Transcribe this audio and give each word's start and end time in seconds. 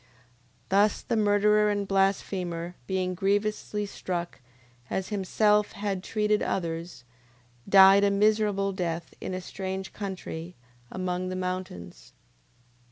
9:28. 0.01 0.07
Thus 0.69 1.01
the 1.03 1.15
murderer 1.15 1.69
and 1.69 1.87
blasphemer 1.87 2.73
being 2.87 3.13
grievously 3.13 3.85
struck, 3.85 4.39
as 4.89 5.09
himself 5.09 5.73
had 5.73 6.03
treated 6.03 6.41
others, 6.41 7.03
died 7.69 8.03
a 8.03 8.09
miserable 8.09 8.71
death 8.71 9.13
in 9.21 9.35
a 9.35 9.41
strange 9.41 9.93
country, 9.93 10.55
among 10.89 11.29
the 11.29 11.35
mountains. 11.35 12.13